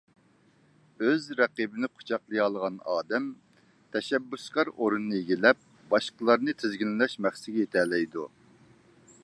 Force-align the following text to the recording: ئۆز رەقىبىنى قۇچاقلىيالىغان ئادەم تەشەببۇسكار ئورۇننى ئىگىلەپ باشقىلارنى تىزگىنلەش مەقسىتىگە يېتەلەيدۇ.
ئۆز 1.07 1.25
رەقىبىنى 1.39 1.89
قۇچاقلىيالىغان 1.97 2.79
ئادەم 2.93 3.27
تەشەببۇسكار 3.97 4.71
ئورۇننى 4.73 5.19
ئىگىلەپ 5.21 5.63
باشقىلارنى 5.95 6.57
تىزگىنلەش 6.63 7.17
مەقسىتىگە 7.27 7.65
يېتەلەيدۇ. 7.67 8.27